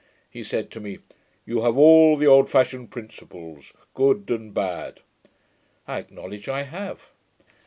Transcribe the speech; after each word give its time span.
He 0.31 0.41
said 0.41 0.71
to 0.71 0.79
me, 0.79 0.97
'You 1.45 1.61
have 1.61 1.77
all 1.77 2.17
the 2.17 2.25
old 2.25 2.49
fashioned 2.49 2.89
principles, 2.89 3.71
good 3.93 4.31
and 4.31 4.51
bad.' 4.51 5.01
I 5.87 5.99
acknowledge 5.99 6.49
I 6.49 6.63
have. 6.63 7.11